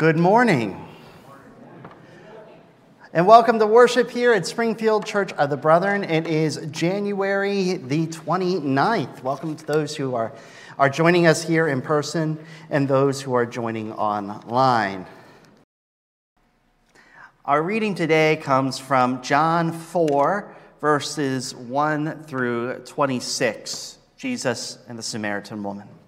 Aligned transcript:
Good 0.00 0.16
morning. 0.16 0.82
And 3.12 3.26
welcome 3.26 3.58
to 3.58 3.66
worship 3.66 4.10
here 4.10 4.32
at 4.32 4.46
Springfield 4.46 5.04
Church 5.04 5.30
of 5.34 5.50
the 5.50 5.58
Brethren. 5.58 6.04
It 6.04 6.26
is 6.26 6.56
January 6.70 7.74
the 7.74 8.06
29th. 8.06 9.22
Welcome 9.22 9.56
to 9.56 9.66
those 9.66 9.94
who 9.94 10.14
are, 10.14 10.32
are 10.78 10.88
joining 10.88 11.26
us 11.26 11.42
here 11.46 11.68
in 11.68 11.82
person 11.82 12.42
and 12.70 12.88
those 12.88 13.20
who 13.20 13.34
are 13.34 13.44
joining 13.44 13.92
online. 13.92 15.04
Our 17.44 17.62
reading 17.62 17.94
today 17.94 18.40
comes 18.42 18.78
from 18.78 19.20
John 19.20 19.70
4, 19.70 20.56
verses 20.80 21.54
1 21.54 22.24
through 22.24 22.84
26 22.86 23.98
Jesus 24.16 24.78
and 24.88 24.98
the 24.98 25.02
Samaritan 25.02 25.62
woman. 25.62 25.99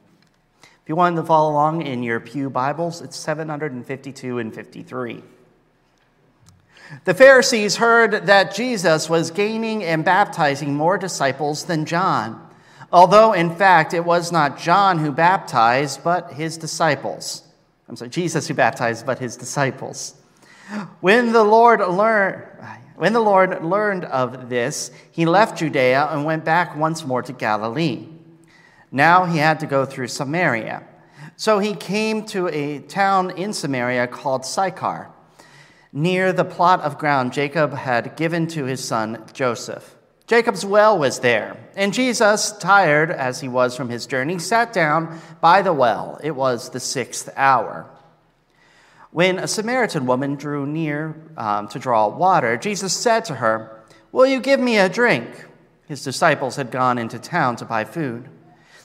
If 0.82 0.88
you 0.88 0.96
wanted 0.96 1.14
to 1.14 1.22
follow 1.22 1.52
along 1.52 1.82
in 1.82 2.02
your 2.02 2.18
Pew 2.18 2.50
Bibles, 2.50 3.02
it's 3.02 3.16
752 3.16 4.38
and 4.40 4.52
53. 4.52 5.22
The 7.04 7.14
Pharisees 7.14 7.76
heard 7.76 8.26
that 8.26 8.52
Jesus 8.52 9.08
was 9.08 9.30
gaining 9.30 9.84
and 9.84 10.04
baptizing 10.04 10.74
more 10.74 10.98
disciples 10.98 11.66
than 11.66 11.84
John, 11.84 12.48
although 12.93 13.32
in 13.32 13.54
fact 13.54 13.94
it 13.94 14.04
was 14.04 14.32
not 14.32 14.58
John 14.58 14.98
who 14.98 15.12
baptized, 15.12 16.02
but 16.02 16.32
his 16.32 16.57
disciples. 16.57 17.44
I'm 17.88 17.94
sorry, 17.94 18.10
Jesus 18.10 18.49
who 18.49 18.54
baptized, 18.54 19.07
but 19.07 19.21
his 19.21 19.36
disciples. 19.36 20.16
When 21.00 21.30
the 21.32 21.44
Lord 21.44 21.79
learned, 21.79 22.43
when 22.96 23.12
the 23.12 23.21
Lord 23.21 23.64
learned 23.64 24.04
of 24.07 24.49
this, 24.49 24.90
he 25.12 25.26
left 25.26 25.58
Judea 25.58 26.08
and 26.10 26.24
went 26.24 26.44
back 26.44 26.74
once 26.74 27.07
more 27.07 27.22
to 27.22 27.32
Galilee. 27.32 28.08
Now 28.92 29.24
he 29.24 29.38
had 29.38 29.58
to 29.60 29.66
go 29.66 29.86
through 29.86 30.08
Samaria. 30.08 30.84
So 31.36 31.58
he 31.58 31.74
came 31.74 32.27
to 32.27 32.48
a 32.48 32.80
town 32.80 33.30
in 33.30 33.55
Samaria 33.55 34.06
called 34.06 34.44
Sychar, 34.44 35.10
near 35.92 36.32
the 36.32 36.44
plot 36.44 36.82
of 36.82 36.98
ground 36.98 37.32
Jacob 37.32 37.72
had 37.72 38.16
given 38.16 38.46
to 38.48 38.66
his 38.66 38.84
son 38.84 39.24
Joseph. 39.32 39.96
Jacob's 40.26 40.64
well 40.64 40.98
was 40.98 41.20
there, 41.20 41.56
and 41.74 41.92
Jesus, 41.92 42.52
tired 42.52 43.10
as 43.10 43.40
he 43.40 43.48
was 43.48 43.76
from 43.76 43.88
his 43.88 44.06
journey, 44.06 44.38
sat 44.38 44.72
down 44.72 45.18
by 45.40 45.62
the 45.62 45.72
well. 45.72 46.20
It 46.22 46.30
was 46.30 46.70
the 46.70 46.80
sixth 46.80 47.28
hour. 47.34 47.90
When 49.10 49.38
a 49.38 49.48
Samaritan 49.48 50.06
woman 50.06 50.36
drew 50.36 50.64
near 50.64 51.16
um, 51.36 51.68
to 51.68 51.78
draw 51.78 52.08
water, 52.08 52.56
Jesus 52.56 52.94
said 52.94 53.24
to 53.27 53.34
her, 53.36 53.82
Will 54.10 54.27
you 54.27 54.40
give 54.40 54.60
me 54.60 54.78
a 54.78 54.88
drink? 54.88 55.28
His 55.86 56.04
disciples 56.04 56.56
had 56.56 56.70
gone 56.70 56.98
into 56.98 57.18
town 57.18 57.56
to 57.56 57.64
buy 57.64 57.84
food. 57.84 58.28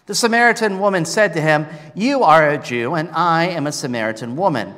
The 0.08 0.16
Samaritan 0.16 0.80
woman 0.80 1.03
said 1.03 1.33
to 1.33 1.41
him, 1.41 1.67
You 1.94 2.23
are 2.23 2.50
a 2.50 2.58
Jew, 2.58 2.95
and 2.95 3.09
I 3.11 3.47
am 3.47 3.67
a 3.67 3.73
Samaritan 3.73 4.38
woman. 4.38 4.73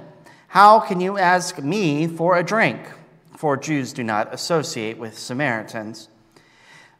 How 0.48 0.80
can 0.80 1.00
you 1.00 1.20
ask 1.20 1.60
me 1.60 2.08
for 2.08 2.36
a 2.36 2.44
drink? 2.44 2.80
For 3.38 3.56
Jews 3.56 3.94
do 3.94 4.04
not 4.04 4.34
associate 4.34 4.98
with 4.98 5.18
Samaritans. 5.18 6.10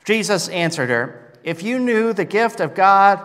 Jesus 0.06 0.48
answered 0.50 0.90
her, 0.90 1.34
If 1.44 1.64
you 1.64 1.80
knew 1.80 2.14
the 2.14 2.24
gift 2.24 2.60
of 2.60 2.76
God 2.76 3.20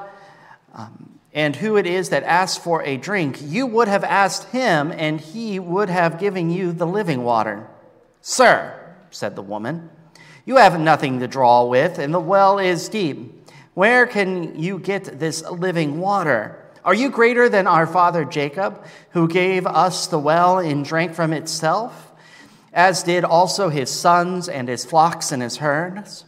um, 0.72 1.18
and 1.34 1.55
who 1.55 1.77
it 1.77 1.86
is 1.86 2.08
that 2.08 2.22
asks 2.22 2.56
for 2.56 2.83
a 2.83 2.96
drink, 2.96 3.42
you 3.42 3.66
would 3.66 3.89
have 3.89 4.05
asked 4.05 4.48
him, 4.52 4.91
and 4.91 5.20
he 5.20 5.58
would 5.58 5.91
have 5.91 6.18
given 6.18 6.48
you 6.48 6.72
the 6.72 6.86
living 6.86 7.24
water. 7.24 7.66
Sir, 8.22 8.96
said 9.11 9.36
the 9.36 9.42
woman, 9.42 9.91
you 10.46 10.56
have 10.56 10.80
nothing 10.80 11.20
to 11.20 11.28
draw 11.28 11.66
with, 11.66 11.98
and 11.98 12.14
the 12.14 12.20
well 12.20 12.58
is 12.58 12.89
deep. 12.89 13.44
Where 13.75 14.06
can 14.06 14.58
you 14.58 14.78
get 14.78 15.19
this 15.19 15.42
living 15.42 15.98
water? 15.98 16.64
Are 16.84 16.94
you 16.94 17.11
greater 17.11 17.48
than 17.48 17.67
our 17.67 17.86
father 17.86 18.25
Jacob, 18.25 18.84
who 19.11 19.27
gave 19.27 19.67
us 19.67 20.06
the 20.06 20.19
well 20.19 20.58
and 20.58 20.84
drank 20.84 21.14
from 21.14 21.33
itself, 21.33 22.12
as 22.72 23.02
did 23.02 23.25
also 23.25 23.70
his 23.70 23.91
sons 23.91 24.48
and 24.48 24.69
his 24.69 24.84
flocks 24.84 25.33
and 25.33 25.42
his 25.42 25.56
herds? 25.56 26.25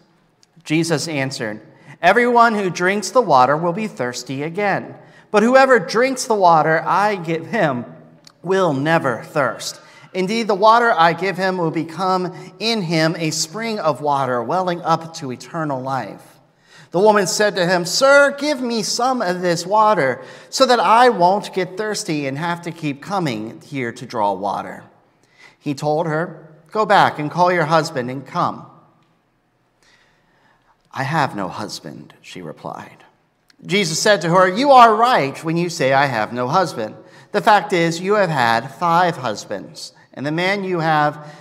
Jesus 0.64 1.06
answered, 1.06 1.60
Everyone 2.02 2.54
who 2.54 2.68
drinks 2.68 3.10
the 3.10 3.22
water 3.22 3.56
will 3.56 3.72
be 3.72 3.86
thirsty 3.86 4.42
again, 4.42 4.96
but 5.30 5.42
whoever 5.42 5.78
drinks 5.78 6.24
the 6.24 6.34
water 6.34 6.82
I 6.84 7.14
give 7.16 7.46
him 7.46 7.84
will 8.42 8.72
never 8.72 9.22
thirst. 9.22 9.80
Indeed, 10.12 10.48
the 10.48 10.54
water 10.54 10.92
I 10.92 11.12
give 11.12 11.36
him 11.36 11.58
will 11.58 11.70
become 11.70 12.34
in 12.58 12.82
him 12.82 13.14
a 13.18 13.30
spring 13.30 13.78
of 13.78 14.00
water 14.00 14.42
welling 14.42 14.80
up 14.82 15.14
to 15.16 15.30
eternal 15.30 15.80
life. 15.80 16.35
The 16.90 17.00
woman 17.00 17.26
said 17.26 17.56
to 17.56 17.66
him, 17.66 17.84
Sir, 17.84 18.34
give 18.38 18.60
me 18.60 18.82
some 18.82 19.20
of 19.20 19.40
this 19.40 19.66
water 19.66 20.22
so 20.50 20.66
that 20.66 20.80
I 20.80 21.08
won't 21.08 21.52
get 21.52 21.76
thirsty 21.76 22.26
and 22.26 22.38
have 22.38 22.62
to 22.62 22.70
keep 22.70 23.02
coming 23.02 23.60
here 23.60 23.92
to 23.92 24.06
draw 24.06 24.32
water. 24.32 24.84
He 25.58 25.74
told 25.74 26.06
her, 26.06 26.42
Go 26.70 26.86
back 26.86 27.18
and 27.18 27.30
call 27.30 27.52
your 27.52 27.64
husband 27.64 28.10
and 28.10 28.26
come. 28.26 28.66
I 30.92 31.02
have 31.02 31.36
no 31.36 31.48
husband, 31.48 32.14
she 32.22 32.42
replied. 32.42 33.04
Jesus 33.64 33.98
said 33.98 34.20
to 34.22 34.30
her, 34.30 34.48
You 34.48 34.72
are 34.72 34.94
right 34.94 35.42
when 35.42 35.56
you 35.56 35.68
say, 35.68 35.92
I 35.92 36.06
have 36.06 36.32
no 36.32 36.48
husband. 36.48 36.94
The 37.32 37.40
fact 37.40 37.72
is, 37.72 38.00
you 38.00 38.14
have 38.14 38.30
had 38.30 38.70
five 38.74 39.16
husbands, 39.16 39.92
and 40.14 40.24
the 40.24 40.32
man 40.32 40.64
you 40.64 40.80
have, 40.80 41.34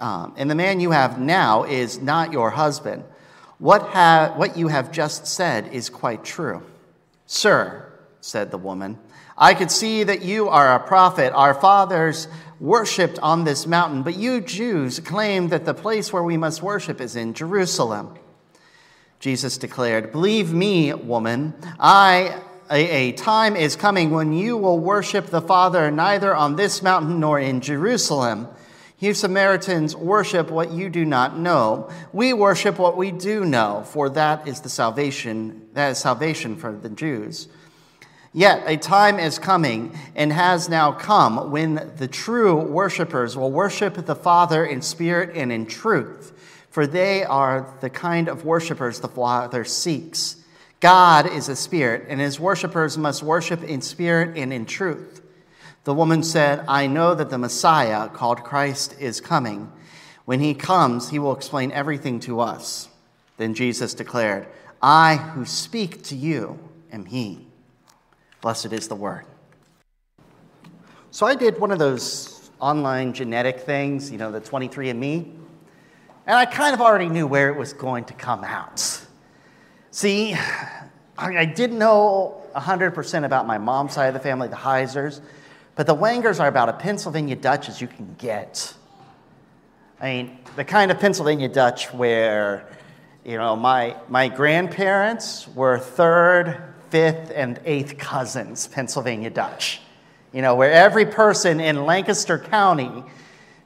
um, 0.00 0.34
and 0.36 0.50
the 0.50 0.54
man 0.54 0.80
you 0.80 0.90
have 0.92 1.20
now 1.20 1.64
is 1.64 2.00
not 2.00 2.32
your 2.32 2.50
husband. 2.50 3.04
What, 3.58 3.82
ha- 3.82 4.34
what 4.36 4.56
you 4.56 4.68
have 4.68 4.92
just 4.92 5.26
said 5.26 5.72
is 5.72 5.90
quite 5.90 6.24
true. 6.24 6.62
Sir, 7.26 7.92
said 8.20 8.50
the 8.50 8.58
woman, 8.58 8.98
I 9.36 9.54
could 9.54 9.70
see 9.70 10.02
that 10.04 10.22
you 10.22 10.48
are 10.48 10.74
a 10.74 10.86
prophet. 10.86 11.32
Our 11.32 11.54
fathers 11.54 12.28
worshipped 12.60 13.18
on 13.20 13.44
this 13.44 13.66
mountain, 13.66 14.02
but 14.02 14.16
you 14.16 14.40
Jews 14.40 14.98
claim 15.00 15.48
that 15.48 15.64
the 15.64 15.74
place 15.74 16.12
where 16.12 16.22
we 16.22 16.36
must 16.36 16.62
worship 16.62 17.00
is 17.00 17.16
in 17.16 17.34
Jerusalem. 17.34 18.16
Jesus 19.20 19.58
declared, 19.58 20.12
Believe 20.12 20.52
me, 20.52 20.92
woman, 20.94 21.54
I 21.78 22.40
a, 22.70 23.08
a, 23.08 23.12
time 23.12 23.56
is 23.56 23.76
coming 23.76 24.10
when 24.10 24.32
you 24.32 24.56
will 24.56 24.78
worship 24.78 25.26
the 25.26 25.40
Father 25.40 25.90
neither 25.90 26.34
on 26.34 26.56
this 26.56 26.82
mountain 26.82 27.20
nor 27.20 27.40
in 27.40 27.60
Jerusalem. 27.60 28.48
You 29.00 29.14
Samaritans 29.14 29.94
worship 29.94 30.50
what 30.50 30.72
you 30.72 30.90
do 30.90 31.04
not 31.04 31.38
know. 31.38 31.88
We 32.12 32.32
worship 32.32 32.78
what 32.80 32.96
we 32.96 33.12
do 33.12 33.44
know, 33.44 33.84
for 33.86 34.08
that 34.10 34.48
is 34.48 34.60
the 34.60 34.68
salvation, 34.68 35.68
that 35.74 35.90
is 35.90 35.98
salvation 35.98 36.56
for 36.56 36.72
the 36.72 36.88
Jews. 36.88 37.46
Yet 38.32 38.64
a 38.66 38.76
time 38.76 39.20
is 39.20 39.38
coming 39.38 39.96
and 40.16 40.32
has 40.32 40.68
now 40.68 40.90
come 40.90 41.52
when 41.52 41.92
the 41.96 42.08
true 42.08 42.56
worshippers 42.56 43.36
will 43.36 43.52
worship 43.52 43.94
the 44.04 44.16
Father 44.16 44.66
in 44.66 44.82
spirit 44.82 45.36
and 45.36 45.52
in 45.52 45.66
truth, 45.66 46.32
for 46.68 46.84
they 46.84 47.22
are 47.24 47.72
the 47.80 47.90
kind 47.90 48.28
of 48.28 48.44
worshippers 48.44 48.98
the 48.98 49.08
Father 49.08 49.64
seeks. 49.64 50.36
God 50.80 51.30
is 51.30 51.48
a 51.48 51.56
spirit, 51.56 52.06
and 52.08 52.20
his 52.20 52.38
worshippers 52.38 52.98
must 52.98 53.22
worship 53.22 53.62
in 53.62 53.80
spirit 53.80 54.36
and 54.36 54.52
in 54.52 54.66
truth. 54.66 55.22
The 55.88 55.94
woman 55.94 56.22
said, 56.22 56.66
I 56.68 56.86
know 56.86 57.14
that 57.14 57.30
the 57.30 57.38
Messiah, 57.38 58.10
called 58.10 58.44
Christ, 58.44 58.94
is 59.00 59.22
coming. 59.22 59.72
When 60.26 60.38
he 60.38 60.52
comes, 60.52 61.08
he 61.08 61.18
will 61.18 61.34
explain 61.34 61.72
everything 61.72 62.20
to 62.20 62.40
us. 62.40 62.90
Then 63.38 63.54
Jesus 63.54 63.94
declared, 63.94 64.48
I 64.82 65.16
who 65.16 65.46
speak 65.46 66.02
to 66.02 66.14
you 66.14 66.58
am 66.92 67.06
he. 67.06 67.46
Blessed 68.42 68.74
is 68.74 68.88
the 68.88 68.96
word. 68.96 69.24
So 71.10 71.24
I 71.24 71.34
did 71.34 71.58
one 71.58 71.70
of 71.70 71.78
those 71.78 72.50
online 72.60 73.14
genetic 73.14 73.60
things, 73.60 74.10
you 74.10 74.18
know, 74.18 74.30
the 74.30 74.42
23andMe, 74.42 75.32
and 76.26 76.36
I 76.36 76.44
kind 76.44 76.74
of 76.74 76.82
already 76.82 77.08
knew 77.08 77.26
where 77.26 77.48
it 77.48 77.56
was 77.56 77.72
going 77.72 78.04
to 78.04 78.12
come 78.12 78.44
out. 78.44 79.06
See, 79.90 80.36
I 81.16 81.46
didn't 81.46 81.78
know 81.78 82.42
100% 82.54 83.24
about 83.24 83.46
my 83.46 83.56
mom's 83.56 83.94
side 83.94 84.08
of 84.08 84.12
the 84.12 84.20
family, 84.20 84.48
the 84.48 84.56
Heisers. 84.56 85.22
But 85.78 85.86
the 85.86 85.94
Wangers 85.94 86.40
are 86.40 86.48
about 86.48 86.68
a 86.68 86.72
Pennsylvania 86.72 87.36
Dutch 87.36 87.68
as 87.68 87.80
you 87.80 87.86
can 87.86 88.16
get. 88.18 88.74
I 90.00 90.06
mean, 90.06 90.38
the 90.56 90.64
kind 90.64 90.90
of 90.90 90.98
Pennsylvania 90.98 91.48
Dutch 91.48 91.94
where, 91.94 92.68
you 93.24 93.36
know, 93.36 93.54
my, 93.54 93.94
my 94.08 94.26
grandparents 94.26 95.46
were 95.54 95.78
third, 95.78 96.60
fifth, 96.90 97.30
and 97.32 97.60
eighth 97.64 97.96
cousins, 97.96 98.66
Pennsylvania 98.66 99.30
Dutch. 99.30 99.80
You 100.32 100.42
know, 100.42 100.56
where 100.56 100.72
every 100.72 101.06
person 101.06 101.60
in 101.60 101.86
Lancaster 101.86 102.40
County 102.40 103.04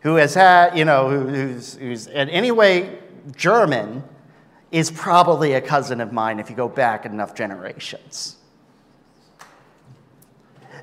who 0.01 0.17
has 0.17 0.35
had, 0.35 0.77
you 0.77 0.85
know, 0.85 1.09
who's, 1.09 1.77
who's 1.77 2.09
in 2.09 2.29
any 2.29 2.51
way 2.51 2.99
German 3.35 4.05
is 4.71 4.91
probably 4.91 5.55
a 5.55 5.63
cousin 5.63 5.99
of 6.03 6.13
mine 6.13 6.41
if 6.41 6.51
you 6.51 6.57
go 6.57 6.69
back 6.69 7.07
enough 7.07 7.35
generations. 7.35 8.37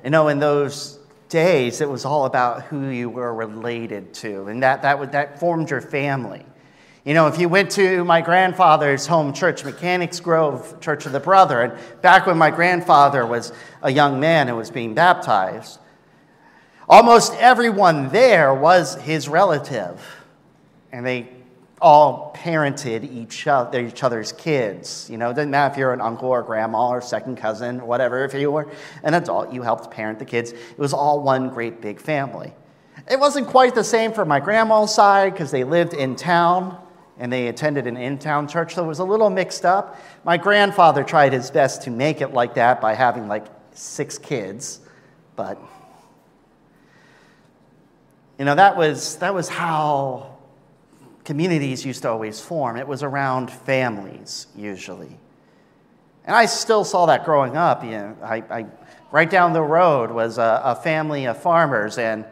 You 0.02 0.10
know, 0.10 0.26
in 0.26 0.40
those 0.40 0.99
days, 1.30 1.80
it 1.80 1.88
was 1.88 2.04
all 2.04 2.26
about 2.26 2.64
who 2.64 2.88
you 2.88 3.08
were 3.08 3.34
related 3.34 4.12
to, 4.14 4.46
and 4.46 4.62
that, 4.62 4.82
that, 4.82 5.12
that 5.12 5.40
formed 5.40 5.70
your 5.70 5.80
family. 5.80 6.44
You 7.04 7.14
know, 7.14 7.28
if 7.28 7.38
you 7.38 7.48
went 7.48 7.70
to 7.72 8.04
my 8.04 8.20
grandfather's 8.20 9.06
home 9.06 9.32
church, 9.32 9.64
Mechanics 9.64 10.20
Grove 10.20 10.78
Church 10.80 11.06
of 11.06 11.12
the 11.12 11.20
Brethren, 11.20 11.78
back 12.02 12.26
when 12.26 12.36
my 12.36 12.50
grandfather 12.50 13.24
was 13.24 13.54
a 13.82 13.90
young 13.90 14.20
man 14.20 14.48
and 14.48 14.56
was 14.56 14.70
being 14.70 14.92
baptized, 14.92 15.80
Almost 16.90 17.34
everyone 17.34 18.08
there 18.08 18.52
was 18.52 18.96
his 18.96 19.28
relative, 19.28 20.04
and 20.90 21.06
they 21.06 21.28
all 21.80 22.34
parented 22.36 23.10
each, 23.10 23.46
other, 23.46 23.80
each 23.80 24.02
other's 24.02 24.32
kids. 24.32 25.08
You 25.10 25.16
know, 25.16 25.30
it 25.30 25.34
doesn't 25.34 25.50
matter 25.50 25.72
if 25.72 25.78
you're 25.78 25.92
an 25.92 26.00
uncle 26.00 26.28
or 26.28 26.42
grandma 26.42 26.90
or 26.90 27.00
second 27.00 27.36
cousin 27.36 27.80
or 27.80 27.86
whatever. 27.86 28.24
If 28.24 28.34
you 28.34 28.50
were 28.50 28.70
an 29.02 29.14
adult, 29.14 29.52
you 29.52 29.62
helped 29.62 29.90
parent 29.90 30.18
the 30.18 30.24
kids. 30.24 30.52
It 30.52 30.78
was 30.78 30.92
all 30.92 31.22
one 31.22 31.48
great 31.48 31.80
big 31.80 32.00
family. 32.00 32.52
It 33.10 33.18
wasn't 33.18 33.46
quite 33.46 33.74
the 33.74 33.84
same 33.84 34.12
for 34.12 34.24
my 34.24 34.40
grandma's 34.40 34.94
side 34.94 35.32
because 35.32 35.50
they 35.50 35.64
lived 35.64 35.94
in 35.94 36.16
town 36.16 36.78
and 37.18 37.32
they 37.32 37.48
attended 37.48 37.86
an 37.86 37.96
in 37.96 38.18
town 38.18 38.48
church, 38.48 38.74
so 38.74 38.84
it 38.84 38.86
was 38.86 38.98
a 38.98 39.04
little 39.04 39.28
mixed 39.28 39.66
up. 39.66 40.00
My 40.24 40.38
grandfather 40.38 41.04
tried 41.04 41.34
his 41.34 41.50
best 41.50 41.82
to 41.82 41.90
make 41.90 42.22
it 42.22 42.32
like 42.32 42.54
that 42.54 42.80
by 42.80 42.94
having 42.94 43.28
like 43.28 43.46
six 43.72 44.16
kids, 44.16 44.80
but 45.36 45.58
you 48.38 48.46
know, 48.46 48.54
that 48.54 48.74
was, 48.74 49.16
that 49.16 49.34
was 49.34 49.50
how 49.50 50.38
communities 51.30 51.86
used 51.86 52.02
to 52.02 52.10
always 52.10 52.40
form. 52.40 52.76
It 52.76 52.88
was 52.88 53.04
around 53.04 53.52
families, 53.52 54.48
usually. 54.56 55.16
And 56.24 56.34
I 56.34 56.46
still 56.46 56.82
saw 56.82 57.06
that 57.06 57.24
growing 57.24 57.56
up. 57.56 57.84
You 57.84 57.92
know, 57.92 58.16
I, 58.20 58.36
I 58.50 58.66
right 59.12 59.30
down 59.30 59.52
the 59.52 59.62
road 59.62 60.10
was 60.10 60.38
a, 60.38 60.60
a 60.64 60.74
family 60.74 61.26
of 61.26 61.40
farmers, 61.40 61.98
and 61.98 62.24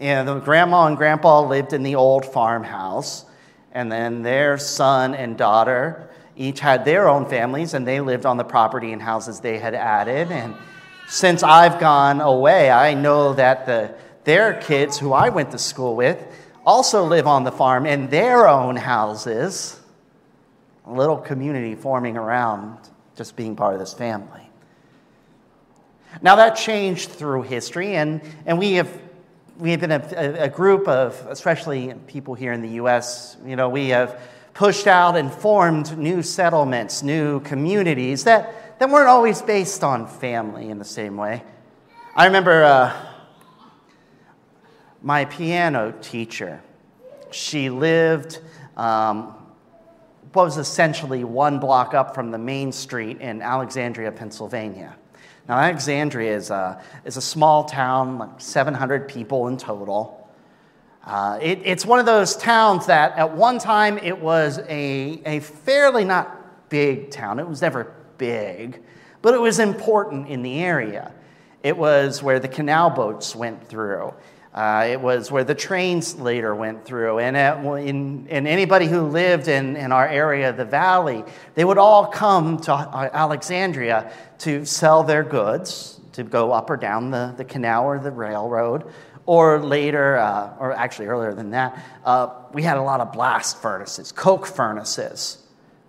you 0.00 0.06
know, 0.08 0.24
the 0.24 0.40
grandma 0.40 0.86
and 0.86 0.96
grandpa 0.96 1.46
lived 1.46 1.74
in 1.74 1.84
the 1.84 1.94
old 1.94 2.26
farmhouse, 2.26 3.24
and 3.70 3.92
then 3.92 4.22
their 4.22 4.58
son 4.58 5.14
and 5.14 5.38
daughter 5.38 6.10
each 6.36 6.58
had 6.58 6.84
their 6.84 7.08
own 7.08 7.26
families, 7.26 7.72
and 7.72 7.86
they 7.86 8.00
lived 8.00 8.26
on 8.26 8.36
the 8.36 8.42
property 8.42 8.90
and 8.90 9.00
houses 9.00 9.38
they 9.38 9.58
had 9.58 9.74
added. 9.74 10.32
And 10.32 10.56
since 11.06 11.44
I've 11.44 11.78
gone 11.78 12.20
away, 12.20 12.68
I 12.68 12.94
know 12.94 13.34
that 13.34 13.64
the 13.64 13.94
their 14.24 14.60
kids, 14.60 14.98
who 14.98 15.12
I 15.12 15.28
went 15.28 15.52
to 15.52 15.58
school 15.58 15.94
with, 15.94 16.18
also 16.64 17.04
live 17.04 17.26
on 17.26 17.44
the 17.44 17.52
farm 17.52 17.86
in 17.86 18.08
their 18.08 18.48
own 18.48 18.76
houses. 18.76 19.80
A 20.86 20.92
little 20.92 21.16
community 21.16 21.74
forming 21.74 22.16
around 22.16 22.78
just 23.16 23.36
being 23.36 23.56
part 23.56 23.74
of 23.74 23.80
this 23.80 23.94
family. 23.94 24.48
Now, 26.22 26.36
that 26.36 26.54
changed 26.54 27.10
through 27.10 27.42
history, 27.42 27.96
and, 27.96 28.20
and 28.46 28.58
we 28.58 28.74
have 28.74 29.00
we 29.58 29.70
have 29.70 29.80
been 29.80 29.92
a, 29.92 30.44
a, 30.44 30.48
group 30.48 30.88
of, 30.88 31.14
especially 31.28 31.94
people 32.08 32.34
here 32.34 32.52
in 32.52 32.60
the 32.60 32.70
U.S., 32.70 33.36
you 33.46 33.54
know, 33.54 33.68
we 33.68 33.90
have 33.90 34.20
pushed 34.52 34.86
out 34.86 35.16
and 35.16 35.32
formed 35.32 35.96
new 35.96 36.22
settlements, 36.22 37.02
new 37.02 37.40
communities 37.40 38.24
that, 38.24 38.78
that 38.78 38.90
weren't 38.90 39.08
always 39.08 39.42
based 39.42 39.84
on 39.84 40.06
family 40.08 40.70
in 40.70 40.78
the 40.78 40.84
same 40.84 41.16
way. 41.16 41.42
I 42.16 42.26
remember 42.26 42.64
uh, 42.64 42.92
my 45.04 45.26
piano 45.26 45.92
teacher. 46.00 46.62
She 47.30 47.68
lived 47.68 48.40
um, 48.74 49.34
what 50.32 50.44
was 50.44 50.56
essentially 50.56 51.24
one 51.24 51.60
block 51.60 51.92
up 51.92 52.14
from 52.14 52.30
the 52.30 52.38
main 52.38 52.72
street 52.72 53.20
in 53.20 53.42
Alexandria, 53.42 54.10
Pennsylvania. 54.10 54.96
Now, 55.46 55.58
Alexandria 55.58 56.34
is 56.34 56.48
a, 56.48 56.82
is 57.04 57.18
a 57.18 57.20
small 57.20 57.64
town, 57.64 58.18
like 58.18 58.40
700 58.40 59.06
people 59.06 59.46
in 59.48 59.58
total. 59.58 60.26
Uh, 61.04 61.38
it, 61.42 61.60
it's 61.64 61.84
one 61.84 62.00
of 62.00 62.06
those 62.06 62.34
towns 62.34 62.86
that 62.86 63.12
at 63.18 63.36
one 63.36 63.58
time 63.58 63.98
it 63.98 64.18
was 64.18 64.58
a, 64.70 65.20
a 65.26 65.40
fairly 65.40 66.06
not 66.06 66.70
big 66.70 67.10
town. 67.10 67.38
It 67.38 67.46
was 67.46 67.60
never 67.60 67.92
big, 68.16 68.82
but 69.20 69.34
it 69.34 69.40
was 69.40 69.58
important 69.58 70.28
in 70.28 70.40
the 70.40 70.60
area. 70.60 71.12
It 71.62 71.76
was 71.76 72.22
where 72.22 72.40
the 72.40 72.48
canal 72.48 72.88
boats 72.88 73.36
went 73.36 73.68
through. 73.68 74.14
Uh, 74.54 74.86
it 74.88 75.00
was 75.00 75.32
where 75.32 75.42
the 75.42 75.54
trains 75.54 76.14
later 76.14 76.54
went 76.54 76.84
through. 76.84 77.18
And, 77.18 77.36
at, 77.36 77.58
in, 77.64 78.28
and 78.30 78.46
anybody 78.46 78.86
who 78.86 79.02
lived 79.02 79.48
in, 79.48 79.74
in 79.74 79.90
our 79.90 80.06
area, 80.06 80.50
of 80.50 80.56
the 80.56 80.64
valley, 80.64 81.24
they 81.56 81.64
would 81.64 81.78
all 81.78 82.06
come 82.06 82.58
to 82.60 82.72
uh, 82.72 83.10
Alexandria 83.12 84.12
to 84.38 84.64
sell 84.64 85.02
their 85.02 85.24
goods, 85.24 86.00
to 86.12 86.22
go 86.22 86.52
up 86.52 86.70
or 86.70 86.76
down 86.76 87.10
the, 87.10 87.34
the 87.36 87.44
canal 87.44 87.84
or 87.84 87.98
the 87.98 88.12
railroad. 88.12 88.84
Or 89.26 89.58
later, 89.58 90.18
uh, 90.18 90.54
or 90.60 90.72
actually 90.72 91.06
earlier 91.06 91.34
than 91.34 91.50
that, 91.50 91.82
uh, 92.04 92.28
we 92.52 92.62
had 92.62 92.76
a 92.76 92.82
lot 92.82 93.00
of 93.00 93.12
blast 93.12 93.60
furnaces, 93.60 94.12
coke 94.12 94.46
furnaces. 94.46 95.38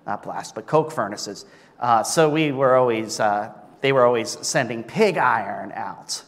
Not 0.07 0.23
blast, 0.23 0.55
but 0.55 0.65
coke 0.65 0.91
furnaces. 0.91 1.45
Uh, 1.79 2.01
so 2.01 2.29
we 2.29 2.51
were 2.51 2.75
always, 2.75 3.19
uh, 3.19 3.53
they 3.81 3.91
were 3.91 4.05
always 4.05 4.39
sending 4.41 4.83
pig 4.83 5.17
iron 5.17 5.71
out 5.73 6.23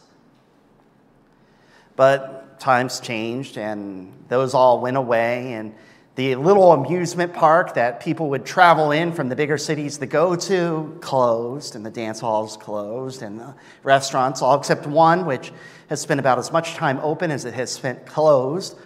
but 1.98 2.60
times 2.60 3.00
changed, 3.00 3.58
and 3.58 4.12
those 4.28 4.54
all 4.54 4.80
went 4.80 4.96
away. 4.96 5.54
And 5.54 5.74
the 6.14 6.36
little 6.36 6.70
amusement 6.70 7.34
park 7.34 7.74
that 7.74 7.98
people 7.98 8.30
would 8.30 8.46
travel 8.46 8.92
in 8.92 9.12
from 9.12 9.28
the 9.28 9.34
bigger 9.34 9.58
cities 9.58 9.98
to 9.98 10.06
go 10.06 10.36
to 10.36 10.96
closed, 11.00 11.74
and 11.74 11.84
the 11.84 11.90
dance 11.90 12.20
halls 12.20 12.56
closed, 12.56 13.22
and 13.22 13.40
the 13.40 13.52
restaurants, 13.82 14.42
all 14.42 14.56
except 14.56 14.86
one, 14.86 15.26
which 15.26 15.52
has 15.88 16.00
spent 16.00 16.20
about 16.20 16.38
as 16.38 16.52
much 16.52 16.74
time 16.74 17.00
open 17.02 17.32
as 17.32 17.44
it 17.44 17.54
has 17.54 17.68
spent 17.68 18.06
closed. 18.06 18.78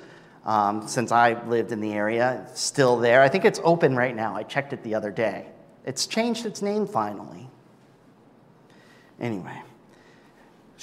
Um, 0.46 0.88
since 0.88 1.12
I 1.12 1.34
lived 1.46 1.70
in 1.70 1.82
the 1.82 1.92
area, 1.92 2.46
it's 2.48 2.62
still 2.62 2.96
there. 2.96 3.20
I 3.20 3.28
think 3.28 3.44
it's 3.44 3.60
open 3.62 3.94
right 3.94 4.16
now. 4.16 4.34
I 4.34 4.42
checked 4.42 4.72
it 4.72 4.82
the 4.82 4.94
other 4.94 5.10
day. 5.10 5.48
It's 5.84 6.06
changed 6.06 6.46
its 6.46 6.62
name 6.62 6.86
finally. 6.86 7.46
Anyway 9.20 9.62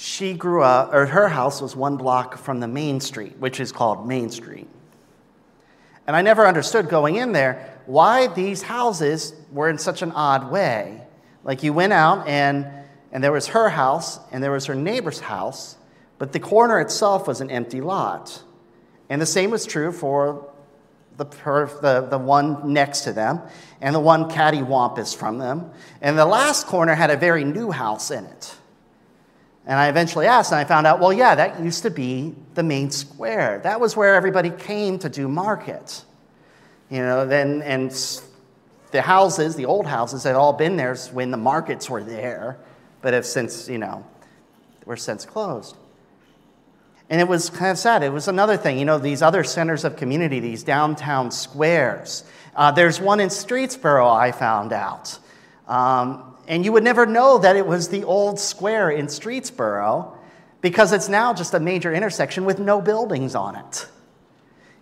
she 0.00 0.32
grew 0.32 0.62
up, 0.62 0.94
or 0.94 1.04
her 1.04 1.28
house 1.28 1.60
was 1.60 1.76
one 1.76 1.98
block 1.98 2.38
from 2.38 2.58
the 2.58 2.66
main 2.66 3.00
street, 3.00 3.36
which 3.36 3.60
is 3.60 3.70
called 3.70 4.08
Main 4.08 4.30
Street. 4.30 4.66
And 6.06 6.16
I 6.16 6.22
never 6.22 6.46
understood 6.46 6.88
going 6.88 7.16
in 7.16 7.32
there 7.32 7.78
why 7.84 8.28
these 8.28 8.62
houses 8.62 9.34
were 9.52 9.68
in 9.68 9.76
such 9.76 10.00
an 10.00 10.10
odd 10.12 10.50
way. 10.50 11.02
Like 11.44 11.62
you 11.62 11.74
went 11.74 11.92
out 11.92 12.26
and, 12.26 12.66
and 13.12 13.22
there 13.22 13.30
was 13.30 13.48
her 13.48 13.68
house 13.68 14.18
and 14.32 14.42
there 14.42 14.52
was 14.52 14.64
her 14.66 14.74
neighbor's 14.74 15.20
house, 15.20 15.76
but 16.16 16.32
the 16.32 16.40
corner 16.40 16.80
itself 16.80 17.28
was 17.28 17.42
an 17.42 17.50
empty 17.50 17.82
lot. 17.82 18.42
And 19.10 19.20
the 19.20 19.26
same 19.26 19.50
was 19.50 19.66
true 19.66 19.92
for 19.92 20.50
the, 21.18 21.24
the, 21.24 22.06
the 22.08 22.18
one 22.18 22.72
next 22.72 23.02
to 23.02 23.12
them 23.12 23.42
and 23.82 23.94
the 23.94 24.00
one 24.00 24.30
cattywampus 24.30 25.14
from 25.14 25.36
them. 25.36 25.70
And 26.00 26.18
the 26.18 26.24
last 26.24 26.66
corner 26.68 26.94
had 26.94 27.10
a 27.10 27.18
very 27.18 27.44
new 27.44 27.70
house 27.70 28.10
in 28.10 28.24
it. 28.24 28.56
And 29.66 29.78
I 29.78 29.88
eventually 29.88 30.26
asked, 30.26 30.52
and 30.52 30.58
I 30.58 30.64
found 30.64 30.86
out, 30.86 31.00
well, 31.00 31.12
yeah, 31.12 31.34
that 31.34 31.60
used 31.60 31.82
to 31.82 31.90
be 31.90 32.34
the 32.54 32.62
main 32.62 32.90
square. 32.90 33.60
That 33.62 33.80
was 33.80 33.96
where 33.96 34.14
everybody 34.14 34.50
came 34.50 34.98
to 35.00 35.08
do 35.08 35.28
market. 35.28 36.04
You 36.90 37.02
know, 37.02 37.26
then, 37.26 37.62
and 37.62 37.92
the 38.90 39.02
houses, 39.02 39.56
the 39.56 39.66
old 39.66 39.86
houses, 39.86 40.24
had 40.24 40.34
all 40.34 40.52
been 40.52 40.76
there 40.76 40.96
when 41.12 41.30
the 41.30 41.36
markets 41.36 41.88
were 41.88 42.02
there, 42.02 42.58
but 43.02 43.14
have 43.14 43.26
since, 43.26 43.68
you 43.68 43.78
know, 43.78 44.04
were 44.86 44.96
since 44.96 45.24
closed. 45.24 45.76
And 47.08 47.20
it 47.20 47.28
was 47.28 47.50
kind 47.50 47.70
of 47.70 47.78
sad. 47.78 48.02
It 48.02 48.12
was 48.12 48.28
another 48.28 48.56
thing, 48.56 48.78
you 48.78 48.84
know, 48.84 48.98
these 48.98 49.20
other 49.20 49.44
centers 49.44 49.84
of 49.84 49.96
community, 49.96 50.40
these 50.40 50.62
downtown 50.62 51.30
squares. 51.30 52.24
Uh, 52.54 52.70
there's 52.70 53.00
one 53.00 53.20
in 53.20 53.28
Streetsboro, 53.28 54.16
I 54.16 54.32
found 54.32 54.72
out. 54.72 55.18
Um, 55.68 56.29
and 56.50 56.64
you 56.64 56.72
would 56.72 56.82
never 56.82 57.06
know 57.06 57.38
that 57.38 57.54
it 57.54 57.64
was 57.64 57.88
the 57.88 58.02
old 58.02 58.40
square 58.40 58.90
in 58.90 59.06
Streetsboro 59.06 60.16
because 60.60 60.92
it's 60.92 61.08
now 61.08 61.32
just 61.32 61.54
a 61.54 61.60
major 61.60 61.94
intersection 61.94 62.44
with 62.44 62.58
no 62.58 62.80
buildings 62.80 63.36
on 63.36 63.54
it. 63.54 63.86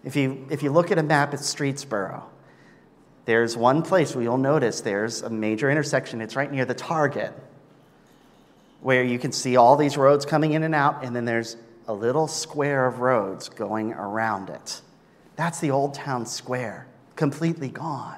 If 0.02 0.16
you, 0.16 0.46
if 0.48 0.62
you 0.62 0.72
look 0.72 0.90
at 0.90 0.96
a 0.96 1.02
map 1.02 1.34
at 1.34 1.40
Streetsboro, 1.40 2.22
there's 3.26 3.54
one 3.54 3.82
place 3.82 4.14
where 4.14 4.25
you'll 4.25 4.38
notice 4.38 4.80
there's 4.80 5.20
a 5.20 5.28
major 5.28 5.70
intersection. 5.70 6.22
It's 6.22 6.37
right 6.37 6.50
near 6.50 6.64
the 6.64 6.72
Target 6.72 7.34
where 8.80 9.04
you 9.04 9.18
can 9.18 9.30
see 9.30 9.56
all 9.56 9.76
these 9.76 9.98
roads 9.98 10.25
coming 10.25 10.54
in 10.54 10.62
and 10.62 10.75
out, 10.75 11.04
and 11.04 11.14
then 11.14 11.26
there's 11.26 11.58
a 11.87 11.92
little 11.92 12.28
square 12.28 12.87
of 12.87 13.00
roads 13.00 13.50
going 13.50 13.92
around 13.92 14.48
it. 14.48 14.80
That's 15.37 15.60
the 15.60 15.72
old 15.72 15.92
town 15.92 16.25
square, 16.25 16.87
completely 17.14 17.68
gone. 17.68 18.16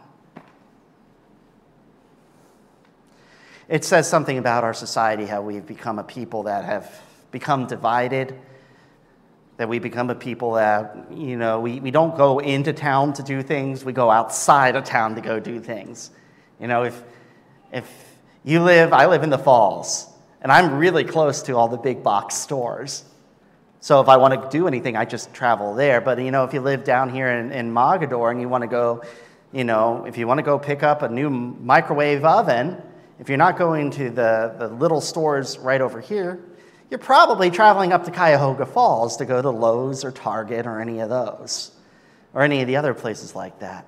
It 3.70 3.84
says 3.84 4.10
something 4.10 4.36
about 4.36 4.64
our 4.64 4.74
society, 4.74 5.26
how 5.26 5.42
we've 5.42 5.64
become 5.64 6.00
a 6.00 6.02
people 6.02 6.42
that 6.42 6.64
have 6.64 7.00
become 7.30 7.68
divided, 7.68 8.36
that 9.58 9.68
we 9.68 9.78
become 9.78 10.10
a 10.10 10.14
people 10.16 10.54
that, 10.54 11.06
you 11.12 11.36
know, 11.36 11.60
we, 11.60 11.78
we 11.78 11.92
don't 11.92 12.16
go 12.16 12.40
into 12.40 12.72
town 12.72 13.12
to 13.12 13.22
do 13.22 13.44
things, 13.44 13.84
we 13.84 13.92
go 13.92 14.10
outside 14.10 14.74
of 14.74 14.82
town 14.82 15.14
to 15.14 15.20
go 15.20 15.38
do 15.38 15.60
things. 15.60 16.10
You 16.58 16.66
know, 16.66 16.82
if, 16.82 17.00
if 17.72 17.88
you 18.42 18.60
live, 18.60 18.92
I 18.92 19.06
live 19.06 19.22
in 19.22 19.30
the 19.30 19.38
falls, 19.38 20.08
and 20.42 20.50
I'm 20.50 20.76
really 20.76 21.04
close 21.04 21.42
to 21.42 21.56
all 21.56 21.68
the 21.68 21.76
big 21.76 22.02
box 22.02 22.34
stores. 22.34 23.04
So 23.78 24.00
if 24.00 24.08
I 24.08 24.16
want 24.16 24.34
to 24.42 24.48
do 24.50 24.66
anything, 24.66 24.96
I 24.96 25.04
just 25.04 25.32
travel 25.32 25.76
there. 25.76 26.00
But, 26.00 26.20
you 26.20 26.32
know, 26.32 26.42
if 26.42 26.52
you 26.52 26.60
live 26.60 26.82
down 26.82 27.08
here 27.08 27.28
in, 27.28 27.52
in 27.52 27.72
Mogadore 27.72 28.32
and 28.32 28.40
you 28.40 28.48
want 28.48 28.62
to 28.62 28.68
go, 28.68 29.04
you 29.52 29.62
know, 29.62 30.06
if 30.06 30.18
you 30.18 30.26
want 30.26 30.38
to 30.38 30.42
go 30.42 30.58
pick 30.58 30.82
up 30.82 31.02
a 31.02 31.08
new 31.08 31.30
microwave 31.30 32.24
oven, 32.24 32.82
if 33.20 33.28
you're 33.28 33.38
not 33.38 33.58
going 33.58 33.90
to 33.92 34.08
the, 34.08 34.56
the 34.58 34.68
little 34.68 35.02
stores 35.02 35.58
right 35.58 35.82
over 35.82 36.00
here, 36.00 36.42
you're 36.90 36.98
probably 36.98 37.50
traveling 37.50 37.92
up 37.92 38.04
to 38.06 38.10
Cuyahoga 38.10 38.64
Falls 38.64 39.18
to 39.18 39.26
go 39.26 39.42
to 39.42 39.50
Lowe's 39.50 40.04
or 40.04 40.10
Target 40.10 40.66
or 40.66 40.80
any 40.80 41.00
of 41.00 41.10
those, 41.10 41.70
or 42.32 42.42
any 42.42 42.62
of 42.62 42.66
the 42.66 42.76
other 42.76 42.94
places 42.94 43.36
like 43.36 43.60
that. 43.60 43.86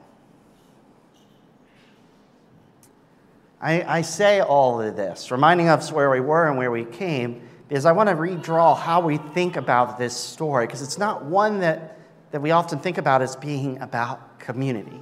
I, 3.58 3.98
I 3.98 4.02
say 4.02 4.40
all 4.40 4.82
of 4.82 4.96
this, 4.96 5.30
reminding 5.30 5.68
us 5.68 5.90
where 5.90 6.10
we 6.10 6.20
were 6.20 6.48
and 6.48 6.58
where 6.58 6.70
we 6.70 6.84
came, 6.84 7.48
because 7.68 7.86
I 7.86 7.92
want 7.92 8.10
to 8.10 8.14
redraw 8.14 8.78
how 8.78 9.00
we 9.00 9.16
think 9.16 9.56
about 9.56 9.98
this 9.98 10.14
story, 10.14 10.66
because 10.66 10.82
it's 10.82 10.98
not 10.98 11.24
one 11.24 11.60
that, 11.60 11.98
that 12.32 12.42
we 12.42 12.50
often 12.50 12.80
think 12.80 12.98
about 12.98 13.22
as 13.22 13.34
being 13.36 13.80
about 13.80 14.38
community. 14.38 15.00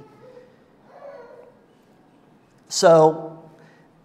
So, 2.69 3.30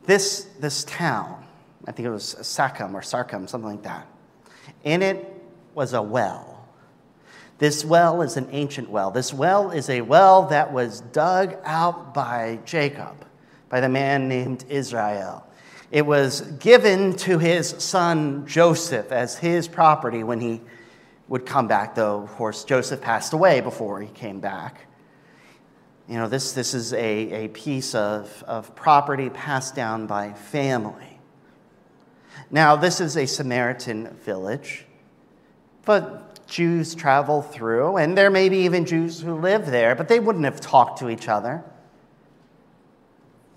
this, 0.07 0.45
this 0.61 0.85
town, 0.85 1.45
I 1.87 1.93
think 1.93 2.07
it 2.07 2.11
was 2.11 2.37
Sachem 2.43 2.97
or 2.97 3.03
Sarcum, 3.03 3.49
something 3.49 3.71
like 3.71 3.83
that. 3.83 4.07
In 4.85 5.03
it 5.03 5.33
was 5.75 5.93
a 5.93 6.03
well. 6.03 6.69
This 7.59 7.85
well 7.85 8.23
is 8.23 8.37
an 8.37 8.49
ancient 8.51 8.91
well. 8.91 9.11
This 9.11 9.33
well 9.33 9.71
is 9.71 9.89
a 9.89 10.03
well 10.03 10.47
that 10.49 10.73
was 10.73 11.01
dug 11.01 11.57
out 11.65 12.13
by 12.13 12.59
Jacob, 12.65 13.25
by 13.69 13.81
the 13.81 13.89
man 13.89 14.29
named 14.29 14.65
Israel. 14.69 15.47
It 15.91 16.05
was 16.05 16.41
given 16.41 17.15
to 17.19 17.39
his 17.39 17.69
son 17.79 18.47
Joseph 18.47 19.13
as 19.13 19.39
his 19.39 19.69
property 19.69 20.23
when 20.23 20.41
he 20.41 20.61
would 21.29 21.47
come 21.47 21.67
back, 21.67 21.95
though, 21.95 22.23
of 22.23 22.31
course, 22.33 22.65
Joseph 22.65 23.01
passed 23.01 23.33
away 23.33 23.61
before 23.61 24.01
he 24.01 24.09
came 24.09 24.41
back. 24.41 24.86
You 26.09 26.17
know, 26.17 26.29
this, 26.29 26.53
this 26.53 26.73
is 26.73 26.93
a, 26.93 27.47
a 27.47 27.49
piece 27.49 27.95
of, 27.95 28.45
of 28.47 28.77
property 28.77 29.29
passed 29.29 29.75
down 29.75 30.07
by 30.07 30.33
family. 30.35 31.19
Now, 32.51 32.77
this 32.77 33.01
is 33.01 33.17
a 33.17 33.27
Samaritan 33.27 34.15
village, 34.19 34.87
but 35.85 36.47
Jews 36.47 36.95
travel 36.95 37.43
through, 37.43 37.97
and 37.97 38.17
there 38.17 38.31
may 38.31 38.49
be 38.49 38.59
even 38.59 38.85
Jews 38.85 39.21
who 39.21 39.35
live 39.35 39.67
there, 39.67 39.97
but 39.97 40.07
they 40.07 40.21
wouldn't 40.21 40.45
have 40.45 40.61
talked 40.61 41.01
to 41.01 41.11
each 41.11 41.27
other. 41.29 41.65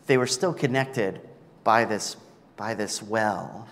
They 0.07 0.17
were 0.17 0.25
still 0.25 0.53
connected 0.53 1.21
by 1.63 1.85
this, 1.85 2.17
by 2.57 2.73
this 2.73 3.03
well, 3.03 3.67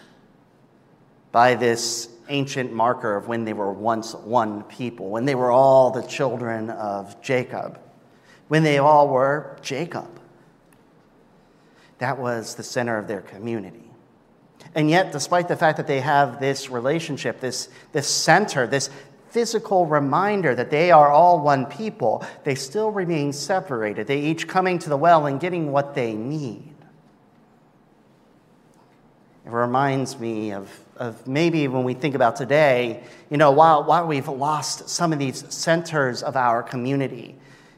by 1.31 1.55
this 1.55 2.10
ancient 2.29 2.72
marker 2.72 3.15
of 3.15 3.27
when 3.27 3.43
they 3.43 3.53
were 3.53 3.72
once 3.72 4.13
one 4.13 4.62
people, 4.63 5.10
when 5.10 5.25
they 5.25 5.34
were 5.34 5.50
all 5.50 5.89
the 5.89 6.03
children 6.03 6.69
of 6.69 7.19
Jacob, 7.24 7.79
when 8.48 8.63
they 8.63 8.77
all 8.77 9.10
were 9.10 9.58
Jacob. 9.62 10.08
That 12.00 12.18
was 12.18 12.56
the 12.56 12.63
center 12.63 12.98
of 12.98 13.08
their 13.08 13.22
community. 13.22 13.84
And 14.75 14.89
yet, 14.89 15.12
despite 15.12 15.48
the 15.48 15.56
fact 15.56 15.77
that 15.77 15.88
they 15.88 16.01
have 16.01 16.39
this 16.39 16.70
relationship, 16.70 17.39
this, 17.39 17.70
this 17.94 18.08
center, 18.08 18.68
this 18.68 18.89
physical 19.30 19.86
reminder 19.86 20.54
that 20.56 20.70
they 20.70 20.92
are 20.92 21.10
all 21.10 21.39
one 21.42 21.66
people, 21.66 22.25
they 22.44 22.56
still 22.56 22.92
remain 22.92 23.34
separated. 23.34 24.08
They 24.08 24.22
each 24.22 24.48
coming 24.48 24.80
to 24.80 24.89
the 24.89 24.98
well 24.98 25.25
and 25.25 25.39
getting 25.39 25.72
what 25.72 25.96
they 25.96 26.13
need. 26.13 26.74
It 29.46 29.51
reminds 29.51 30.20
me 30.20 30.51
of, 30.51 30.70
of 30.98 31.25
maybe 31.25 31.68
when 31.68 31.84
we 31.84 31.94
think 31.94 32.16
about 32.16 32.36
today, 32.36 33.04
you 33.30 33.38
know, 33.38 33.51
while, 33.51 33.84
while 33.86 34.06
we've 34.06 34.27
lost 34.27 34.89
some 34.89 35.13
of 35.13 35.20
these 35.20 35.46
centers 35.54 36.22
of 36.22 36.36
our 36.36 36.62
community, 36.62 37.36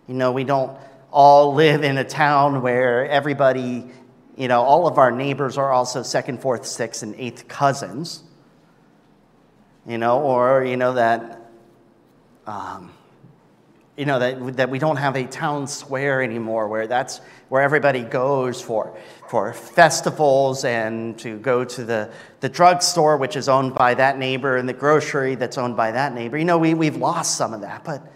you 0.09 0.15
know, 0.15 0.33
we 0.33 0.43
don't 0.43 0.77
all 1.09 1.53
live 1.53 1.83
in 1.83 1.97
a 1.97 2.03
town 2.03 2.61
where 2.61 3.07
everybody 3.07 3.89
you 4.39 4.47
know, 4.47 4.61
all 4.61 4.87
of 4.87 4.97
our 4.97 5.11
neighbors 5.11 5.57
are 5.57 5.69
also 5.69 6.01
second, 6.01 6.41
fourth, 6.41 6.65
sixth, 6.65 7.03
and 7.03 7.13
eighth 7.15 7.49
cousins. 7.49 8.23
You 9.85 9.97
know, 9.97 10.21
or, 10.21 10.63
you 10.63 10.77
know, 10.77 10.93
that, 10.93 11.51
um, 12.47 12.93
you 13.97 14.05
know, 14.05 14.17
that, 14.17 14.55
that 14.55 14.69
we 14.69 14.79
don't 14.79 14.95
have 14.95 15.17
a 15.17 15.25
town 15.25 15.67
square 15.67 16.21
anymore 16.21 16.69
where 16.69 16.87
that's 16.87 17.19
where 17.49 17.61
everybody 17.61 18.01
goes 18.01 18.61
for, 18.61 18.97
for 19.27 19.51
festivals 19.51 20.63
and 20.63 21.19
to 21.19 21.37
go 21.39 21.65
to 21.65 21.83
the, 21.83 22.09
the 22.39 22.47
drugstore, 22.47 23.17
which 23.17 23.35
is 23.35 23.49
owned 23.49 23.75
by 23.75 23.93
that 23.93 24.17
neighbor, 24.17 24.55
and 24.55 24.69
the 24.69 24.73
grocery 24.73 25.35
that's 25.35 25.57
owned 25.57 25.75
by 25.75 25.91
that 25.91 26.13
neighbor. 26.13 26.37
You 26.37 26.45
know, 26.45 26.59
we, 26.59 26.75
we've 26.75 26.95
lost 26.95 27.35
some 27.35 27.53
of 27.53 27.59
that, 27.61 27.83
but 27.83 28.09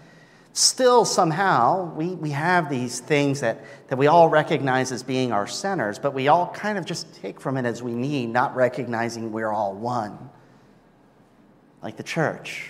still 0.54 1.04
somehow 1.04 1.94
we, 1.96 2.10
we 2.10 2.30
have 2.30 2.70
these 2.70 3.00
things 3.00 3.42
that, 3.42 3.64
that 3.88 3.98
we 3.98 4.08
all 4.08 4.30
recognize 4.30 4.92
as 4.92 5.04
being 5.04 5.32
our 5.32 5.48
centers, 5.48 6.00
but 6.00 6.14
we 6.14 6.28
all 6.28 6.48
kind 6.54 6.78
of 6.78 6.86
just 6.86 7.14
take 7.16 7.42
from 7.42 7.58
it 7.58 7.66
as 7.66 7.82
we 7.84 7.94
need, 7.94 8.30
not 8.30 8.56
recognizing 8.56 9.32
we're 9.32 9.52
all 9.52 9.74
one. 9.74 10.30
Like 11.82 11.98
the 11.98 12.04
church. 12.04 12.70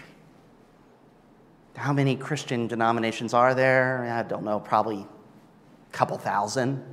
How 1.75 1.94
many 1.94 2.16
Christian 2.16 2.68
denominations 2.68 3.34
are 3.34 3.54
there? 3.54 4.06
I 4.06 4.24
don't 4.24 4.44
know, 4.44 4.60
probably 4.60 5.00
a 5.00 5.92
couple 5.92 6.18
thousand. 6.18 6.84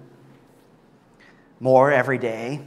More 1.61 1.93
every 1.93 2.19
day. 2.19 2.61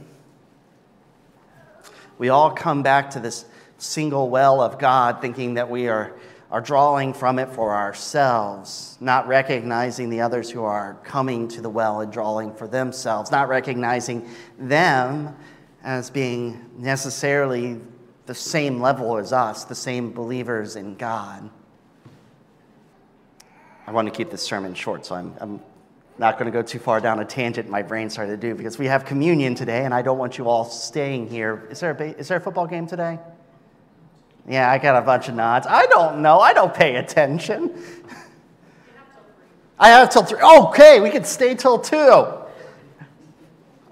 We 2.16 2.30
all 2.30 2.52
come 2.52 2.82
back 2.82 3.10
to 3.10 3.20
this 3.20 3.44
single 3.76 4.30
well 4.30 4.60
of 4.60 4.78
God 4.78 5.20
thinking 5.20 5.54
that 5.54 5.68
we 5.68 5.88
are 5.88 6.14
are 6.54 6.60
drawing 6.60 7.12
from 7.12 7.40
it 7.40 7.50
for 7.50 7.74
ourselves, 7.74 8.96
not 9.00 9.26
recognizing 9.26 10.08
the 10.08 10.20
others 10.20 10.48
who 10.48 10.62
are 10.62 10.94
coming 11.02 11.48
to 11.48 11.60
the 11.60 11.68
well 11.68 11.98
and 11.98 12.12
drawing 12.12 12.54
for 12.54 12.68
themselves, 12.68 13.32
not 13.32 13.48
recognizing 13.48 14.24
them 14.56 15.36
as 15.82 16.10
being 16.10 16.64
necessarily 16.78 17.80
the 18.26 18.34
same 18.36 18.80
level 18.80 19.18
as 19.18 19.32
us, 19.32 19.64
the 19.64 19.74
same 19.74 20.12
believers 20.12 20.76
in 20.76 20.94
God. 20.94 21.50
I 23.88 23.90
want 23.90 24.06
to 24.06 24.14
keep 24.14 24.30
this 24.30 24.42
sermon 24.42 24.74
short, 24.74 25.04
so 25.04 25.16
I'm, 25.16 25.34
I'm 25.40 25.60
not 26.18 26.38
going 26.38 26.46
to 26.46 26.56
go 26.56 26.62
too 26.62 26.78
far 26.78 27.00
down 27.00 27.18
a 27.18 27.24
tangent 27.24 27.68
my 27.68 27.82
brain 27.82 28.08
started 28.08 28.40
to 28.40 28.48
do 28.48 28.54
because 28.54 28.78
we 28.78 28.86
have 28.86 29.04
communion 29.04 29.56
today 29.56 29.84
and 29.84 29.92
I 29.92 30.02
don't 30.02 30.18
want 30.18 30.38
you 30.38 30.48
all 30.48 30.64
staying 30.64 31.30
here. 31.30 31.66
Is 31.68 31.80
there 31.80 31.90
a, 31.90 32.04
is 32.10 32.28
there 32.28 32.38
a 32.38 32.40
football 32.40 32.68
game 32.68 32.86
today? 32.86 33.18
Yeah, 34.46 34.70
I 34.70 34.78
got 34.78 35.02
a 35.02 35.04
bunch 35.04 35.28
of 35.28 35.34
nods. 35.34 35.66
I 35.66 35.86
don't 35.86 36.20
know. 36.20 36.38
I 36.38 36.52
don't 36.52 36.74
pay 36.74 36.96
attention. 36.96 37.82
I 39.78 39.88
have 39.88 40.10
till 40.10 40.22
three. 40.22 40.40
Okay, 40.40 41.00
we 41.00 41.10
can 41.10 41.24
stay 41.24 41.54
till 41.54 41.78
two. 41.78 42.44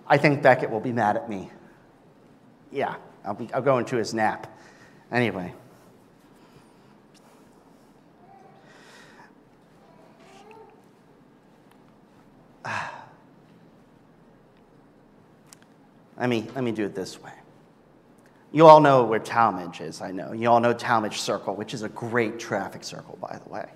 I 0.07 0.19
think 0.19 0.43
Beckett 0.43 0.71
will 0.71 0.81
be 0.81 0.93
mad 0.93 1.17
at 1.17 1.29
me. 1.29 1.51
Yeah, 2.71 2.97
I'll, 3.25 3.35
be, 3.35 3.49
I'll 3.55 3.63
go 3.63 3.79
into 3.79 3.97
his 3.97 4.13
nap. 4.13 4.47
Anyway. 5.11 5.55
Let 16.19 16.29
me, 16.29 16.47
let 16.55 16.63
me 16.63 16.71
do 16.71 16.85
it 16.85 16.95
this 16.95 17.21
way. 17.21 17.33
You 18.53 18.67
all 18.67 18.81
know 18.81 19.05
where 19.05 19.19
Tallmadge 19.19 19.81
is, 19.81 20.03
I 20.03 20.11
know. 20.11 20.33
You 20.33 20.51
all 20.51 20.61
know 20.61 20.75
Tallmadge 20.75 21.17
Circle, 21.17 21.57
which 21.57 21.73
is 21.73 21.83
a 21.83 21.89
great 21.89 22.39
traffic 22.39 22.85
circle, 22.85 23.17
by 23.21 23.41
the 23.43 23.51
way. 23.51 23.67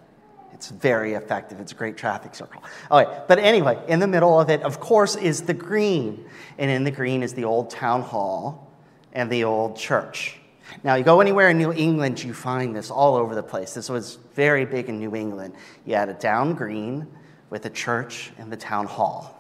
It's 0.53 0.71
very 0.71 1.15
effective. 1.15 1.61
It's 1.61 1.73
a 1.73 1.75
great 1.75 1.97
traffic 1.97 2.35
circle. 2.35 2.63
Right, 2.91 3.27
but 3.29 3.39
anyway, 3.39 3.79
in 3.89 4.01
the 4.01 4.07
middle 4.07 4.39
of 4.39 4.49
it, 4.49 4.63
of 4.63 4.81
course, 4.81 5.17
is 5.17 5.43
the 5.43 5.55
green. 5.55 6.27
And 6.59 6.71
in 6.71 6.85
the 6.85 6.91
green 6.91 7.23
is 7.23 7.35
the 7.35 7.45
old 7.45 7.71
town 7.71 8.03
hall 8.03 8.73
and 9.13 9.31
the 9.31 9.45
old 9.45 9.77
church. 9.77 10.39
Now, 10.83 10.95
you 10.95 11.05
go 11.05 11.21
anywhere 11.21 11.51
in 11.51 11.59
New 11.59 11.73
England, 11.73 12.23
you 12.23 12.35
find 12.35 12.75
this 12.75 12.91
all 12.91 13.17
over 13.17 13.35
the 13.35 13.43
place. 13.43 13.75
This 13.75 13.89
was 13.89 14.19
very 14.35 14.65
big 14.65 14.89
in 14.89 14.99
New 14.99 15.15
England. 15.15 15.55
You 15.85 15.95
had 15.95 16.09
a 16.09 16.15
down 16.15 16.55
green 16.55 17.07
with 17.51 17.67
a 17.67 17.71
church 17.71 18.33
and 18.39 18.53
the 18.53 18.57
town 18.57 18.87
hall. 18.87 19.33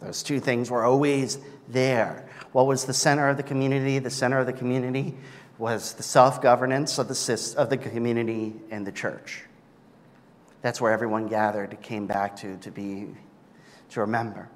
Those 0.00 0.22
two 0.22 0.40
things 0.40 0.70
were 0.70 0.84
always 0.84 1.38
there. 1.72 2.28
What 2.52 2.66
was 2.66 2.84
the 2.84 2.94
center 2.94 3.28
of 3.28 3.36
the 3.36 3.42
community? 3.42 3.98
The 3.98 4.10
center 4.10 4.38
of 4.38 4.46
the 4.46 4.52
community 4.52 5.16
was 5.58 5.94
the 5.94 6.02
self 6.02 6.42
governance 6.42 6.98
of 6.98 7.08
the, 7.08 7.54
of 7.56 7.70
the 7.70 7.76
community 7.76 8.54
and 8.70 8.86
the 8.86 8.92
church. 8.92 9.44
That's 10.60 10.80
where 10.80 10.92
everyone 10.92 11.26
gathered, 11.26 11.80
came 11.82 12.06
back 12.06 12.36
to, 12.36 12.56
to 12.58 12.70
be, 12.70 13.08
to 13.90 14.00
remember. 14.00 14.48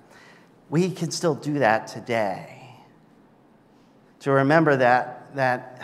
We 0.70 0.90
can 0.90 1.10
still 1.10 1.34
do 1.34 1.58
that 1.60 1.88
today. 1.88 2.74
To 4.20 4.30
remember 4.32 4.76
that, 4.76 5.34
that 5.36 5.82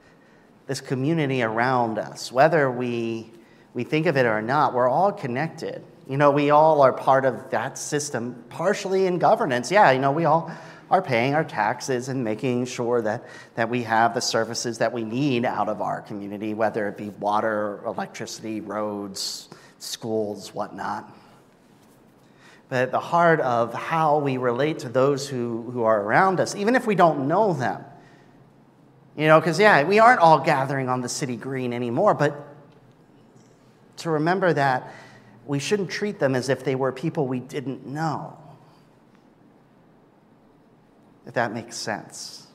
this 0.66 0.80
community 0.80 1.42
around 1.42 1.98
us, 1.98 2.32
whether 2.32 2.70
we, 2.70 3.30
we 3.74 3.84
think 3.84 4.06
of 4.06 4.16
it 4.16 4.26
or 4.26 4.40
not, 4.42 4.72
we're 4.72 4.88
all 4.88 5.12
connected. 5.12 5.84
You 6.10 6.16
know, 6.16 6.32
we 6.32 6.50
all 6.50 6.82
are 6.82 6.92
part 6.92 7.24
of 7.24 7.50
that 7.50 7.78
system, 7.78 8.42
partially 8.48 9.06
in 9.06 9.20
governance. 9.20 9.70
Yeah, 9.70 9.92
you 9.92 10.00
know, 10.00 10.10
we 10.10 10.24
all 10.24 10.50
are 10.90 11.00
paying 11.00 11.36
our 11.36 11.44
taxes 11.44 12.08
and 12.08 12.24
making 12.24 12.64
sure 12.64 13.00
that, 13.00 13.24
that 13.54 13.70
we 13.70 13.84
have 13.84 14.12
the 14.14 14.20
services 14.20 14.78
that 14.78 14.92
we 14.92 15.04
need 15.04 15.44
out 15.44 15.68
of 15.68 15.80
our 15.80 16.00
community, 16.00 16.52
whether 16.52 16.88
it 16.88 16.96
be 16.96 17.10
water, 17.10 17.80
electricity, 17.86 18.60
roads, 18.60 19.48
schools, 19.78 20.52
whatnot. 20.52 21.08
But 22.68 22.82
at 22.82 22.90
the 22.90 22.98
heart 22.98 23.38
of 23.38 23.72
how 23.72 24.18
we 24.18 24.36
relate 24.36 24.80
to 24.80 24.88
those 24.88 25.28
who, 25.28 25.70
who 25.70 25.84
are 25.84 26.02
around 26.02 26.40
us, 26.40 26.56
even 26.56 26.74
if 26.74 26.88
we 26.88 26.96
don't 26.96 27.28
know 27.28 27.52
them, 27.52 27.84
You 29.16 29.26
know, 29.26 29.38
because, 29.38 29.60
yeah, 29.60 29.84
we 29.84 29.98
aren't 29.98 30.20
all 30.20 30.40
gathering 30.40 30.88
on 30.88 31.02
the 31.02 31.08
city 31.08 31.36
green 31.36 31.72
anymore, 31.72 32.14
but 32.14 32.34
to 33.98 34.10
remember 34.10 34.52
that 34.52 34.92
we 35.46 35.58
shouldn't 35.58 35.90
treat 35.90 36.18
them 36.18 36.34
as 36.34 36.48
if 36.48 36.64
they 36.64 36.74
were 36.74 36.92
people 36.92 37.26
we 37.26 37.40
didn't 37.40 37.86
know. 37.86 38.36
If 41.26 41.34
that 41.34 41.52
makes 41.52 41.76
sense. 41.76 42.46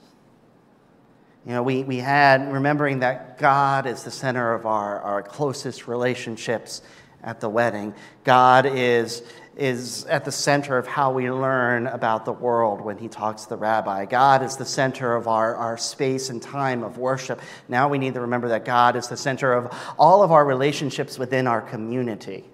You 1.46 1.51
know, 1.54 1.63
we, 1.63 1.84
we 1.84 1.98
had, 1.98 2.51
remembering 2.51 3.00
that 3.00 3.38
God 3.38 3.86
is 3.86 4.04
the 4.04 4.12
center 4.12 4.54
of 4.54 4.65
our, 4.65 5.00
our 5.01 5.22
closest 5.22 5.88
relationships 5.88 6.82
at 7.24 7.39
the 7.39 7.50
wedding. 7.50 7.94
God 8.24 8.65
is, 8.65 9.22
is 9.56 10.06
at 10.06 10.25
the 10.25 10.32
center 10.32 10.77
of 10.77 10.88
how 10.88 11.12
we 11.12 11.30
learn 11.30 11.86
about 11.88 12.25
the 12.25 12.32
world 12.32 12.82
when 12.82 12.98
he 12.98 13.08
talks 13.08 13.44
to 13.44 13.50
the 13.50 13.58
rabbi. 13.58 14.06
God 14.06 14.42
is 14.42 14.58
the 14.58 14.65
center 14.65 15.15
of 15.15 15.27
our, 15.27 15.56
our 15.56 15.77
space 15.77 16.30
and 16.30 16.42
time 16.42 16.84
of 16.84 16.98
worship. 16.98 17.39
Now 17.68 17.89
we 17.89 18.00
need 18.00 18.15
to 18.15 18.22
remember 18.22 18.48
that 18.50 18.65
God 18.65 18.96
is 18.96 19.08
the 19.08 19.18
center 19.18 19.54
of 19.54 19.72
all 20.00 20.24
of 20.24 20.32
our 20.32 20.46
relationships 20.46 21.20
within 21.20 21.46
our 21.46 21.62
community, 21.62 22.46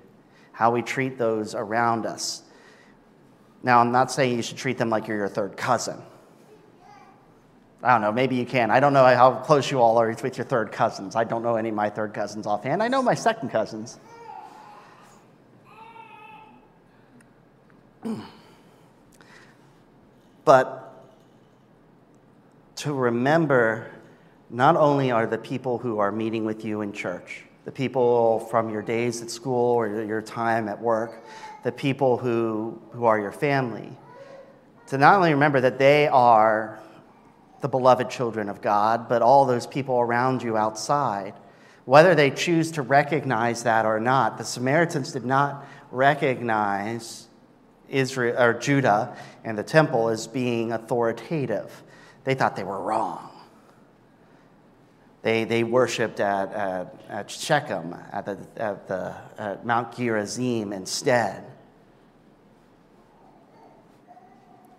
how 0.51 0.71
we 0.71 0.81
treat 0.81 1.17
those 1.17 1.55
around 1.55 2.05
us. 2.05 2.43
Now, 3.63 3.79
I'm 3.79 3.91
not 3.91 4.11
saying 4.11 4.35
you 4.35 4.41
should 4.41 4.57
treat 4.57 4.77
them 4.77 4.89
like 4.89 5.07
you're 5.07 5.17
your 5.17 5.29
third 5.29 5.55
cousin. 5.55 6.01
I 7.83 7.93
don't 7.93 8.01
know, 8.01 8.11
maybe 8.11 8.35
you 8.35 8.45
can. 8.45 8.69
I 8.69 8.79
don't 8.79 8.93
know 8.93 9.05
how 9.05 9.35
close 9.35 9.71
you 9.71 9.79
all 9.79 9.97
are 9.97 10.07
with 10.09 10.37
your 10.37 10.45
third 10.45 10.71
cousins. 10.71 11.15
I 11.15 11.23
don't 11.23 11.41
know 11.41 11.55
any 11.55 11.69
of 11.69 11.75
my 11.75 11.89
third 11.89 12.13
cousins 12.13 12.45
offhand. 12.45 12.83
I 12.83 12.87
know 12.87 13.01
my 13.01 13.15
second 13.15 13.49
cousins. 13.49 13.97
but 20.45 20.87
to 22.77 22.93
remember 22.93 23.91
not 24.49 24.75
only 24.75 25.11
are 25.11 25.25
the 25.25 25.37
people 25.37 25.77
who 25.77 25.99
are 25.99 26.11
meeting 26.11 26.45
with 26.45 26.65
you 26.65 26.81
in 26.81 26.93
church, 26.93 27.45
the 27.65 27.71
people 27.71 28.39
from 28.51 28.69
your 28.69 28.81
days 28.81 29.21
at 29.21 29.29
school 29.29 29.75
or 29.75 30.03
your 30.03 30.21
time 30.21 30.67
at 30.67 30.81
work, 30.81 31.23
the 31.63 31.71
people 31.71 32.17
who, 32.17 32.79
who 32.91 33.05
are 33.05 33.19
your 33.19 33.31
family, 33.31 33.95
to 34.87 34.97
not 34.97 35.15
only 35.15 35.31
remember 35.31 35.61
that 35.61 35.77
they 35.77 36.07
are 36.07 36.79
the 37.61 37.69
beloved 37.69 38.09
children 38.09 38.49
of 38.49 38.61
God, 38.61 39.07
but 39.07 39.21
all 39.21 39.45
those 39.45 39.67
people 39.67 39.99
around 39.99 40.41
you 40.43 40.57
outside. 40.57 41.33
Whether 41.85 42.15
they 42.15 42.31
choose 42.31 42.71
to 42.71 42.81
recognize 42.81 43.63
that 43.63 43.85
or 43.85 43.99
not, 43.99 44.37
the 44.37 44.43
Samaritans 44.43 45.11
did 45.11 45.25
not 45.25 45.65
recognize 45.91 47.27
Israel 47.89 48.41
or 48.41 48.53
Judah 48.53 49.15
and 49.43 49.57
the 49.57 49.63
temple 49.63 50.09
as 50.09 50.27
being 50.27 50.71
authoritative. 50.71 51.83
They 52.23 52.35
thought 52.35 52.55
they 52.55 52.63
were 52.63 52.81
wrong. 52.81 53.30
They, 55.21 55.43
they 55.43 55.63
worshipped 55.63 56.19
at, 56.19 56.51
at, 56.53 57.01
at 57.07 57.31
Shechem, 57.31 57.95
at, 58.11 58.25
the, 58.25 58.37
at, 58.57 58.87
the, 58.87 59.15
at 59.37 59.65
Mount 59.65 59.95
Gerizim 59.95 60.73
instead. 60.73 61.43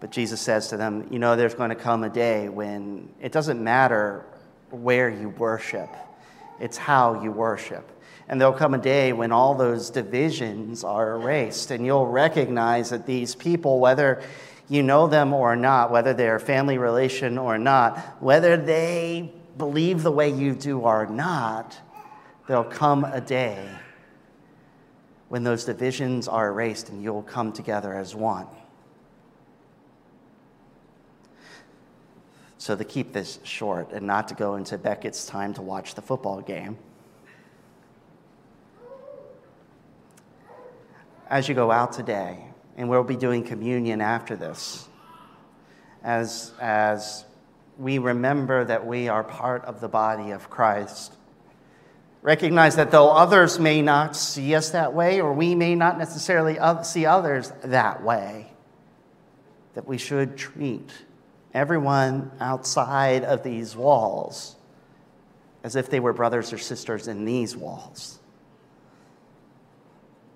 But 0.01 0.11
Jesus 0.11 0.41
says 0.41 0.69
to 0.69 0.77
them, 0.77 1.07
You 1.13 1.21
know, 1.21 1.37
there's 1.37 1.55
going 1.55 1.71
to 1.71 1.77
come 1.77 2.03
a 2.03 2.09
day 2.09 2.49
when 2.49 3.09
it 3.21 3.31
doesn't 3.31 3.63
matter 3.63 4.27
where 4.71 5.09
you 5.09 5.29
worship, 5.29 5.91
it's 6.59 6.77
how 6.77 7.23
you 7.23 7.31
worship. 7.31 7.89
And 8.29 8.41
there'll 8.41 8.55
come 8.55 8.75
a 8.75 8.79
day 8.79 9.13
when 9.13 9.31
all 9.31 9.55
those 9.55 9.91
divisions 9.91 10.83
are 10.83 11.15
erased, 11.15 11.71
and 11.71 11.85
you'll 11.87 12.07
recognize 12.07 12.91
that 12.91 13.07
these 13.07 13.35
people, 13.35 13.79
whether 13.79 14.23
you 14.69 14.83
know 14.83 15.07
them 15.07 15.33
or 15.35 15.55
not, 15.55 15.93
whether 15.93 16.15
they're 16.15 16.39
family 16.39 16.79
relation 16.79 17.37
or 17.37 17.59
not, 17.59 17.99
whether 18.21 18.57
they 18.57 19.33
believe 19.57 20.03
the 20.03 20.11
way 20.11 20.31
you 20.31 20.55
do 20.55 20.81
or 20.81 21.07
not, 21.07 21.79
there'll 22.47 22.65
come 22.65 23.05
a 23.05 23.21
day 23.21 23.69
when 25.29 25.45
those 25.45 25.65
divisions 25.65 26.29
are 26.29 26.49
erased 26.49 26.91
and 26.91 27.03
you'll 27.03 27.23
come 27.23 27.53
together 27.53 27.95
as 27.95 28.15
one. 28.15 28.47
So, 32.59 32.77
to 32.77 32.85
keep 32.85 33.13
this 33.13 33.41
short 33.43 33.91
and 33.93 34.07
not 34.07 34.29
to 34.29 34.35
go 34.35 34.55
into 34.55 34.79
Beckett's 34.79 35.27
time 35.27 35.53
to 35.55 35.63
watch 35.63 35.95
the 35.97 36.03
football 36.03 36.41
game, 36.41 36.79
as 41.29 41.49
you 41.49 41.55
go 41.55 41.71
out 41.73 41.93
today, 41.93 42.45
and 42.77 42.89
we'll 42.89 43.03
be 43.03 43.17
doing 43.17 43.43
communion 43.43 44.01
after 44.01 44.37
this, 44.37 44.87
as, 46.05 46.53
as 46.61 47.25
we 47.79 47.99
remember 47.99 48.65
that 48.65 48.87
we 48.87 49.09
are 49.09 49.25
part 49.25 49.65
of 49.65 49.81
the 49.81 49.89
body 49.89 50.31
of 50.31 50.51
Christ. 50.51 51.15
Recognize 52.23 52.77
that 52.77 52.91
though 52.91 53.11
others 53.11 53.59
may 53.59 53.83
not 53.83 54.15
see 54.15 54.55
us 54.55 54.71
that 54.71 54.95
way, 54.95 55.21
or 55.21 55.33
we 55.33 55.55
may 55.55 55.75
not 55.75 55.99
necessarily 55.99 56.59
see 56.85 57.07
others 57.07 57.53
that 57.65 58.03
way, 58.03 58.53
that 59.75 59.89
we 59.89 59.99
should 59.99 60.37
treat 60.37 60.91
everyone 61.53 62.31
outside 62.41 63.25
of 63.25 63.43
these 63.43 63.75
walls 63.75 64.57
as 65.65 65.77
if 65.77 65.91
they 65.91 66.01
were 66.01 66.13
brothers 66.13 66.53
or 66.53 66.59
sisters 66.59 67.09
in 67.09 67.25
these 67.25 67.57
walls. 67.57 68.19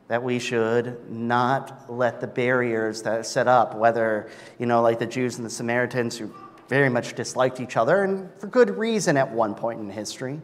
That 0.09 0.23
we 0.23 0.39
should 0.39 1.11
not 1.11 1.93
let 1.93 2.21
the 2.21 2.29
barriers 2.29 3.03
that 3.03 3.21
are 3.21 3.25
set 3.25 3.49
up, 3.49 3.75
whether, 3.75 4.31
you 4.59 4.67
know, 4.67 4.83
like 4.83 5.01
the 5.01 5.07
Jews 5.07 5.37
and 5.37 5.45
the 5.45 5.51
Samaritans 5.51 6.17
who 6.17 6.33
very 6.69 6.89
much 6.89 7.15
disliked 7.15 7.61
each 7.61 7.77
other, 7.77 8.03
and 8.03 8.31
for 8.39 8.47
good 8.47 8.71
reason 8.71 9.17
at 9.17 9.31
one 9.31 9.55
point 9.55 9.81
in 9.81 9.91
history, 9.91 10.41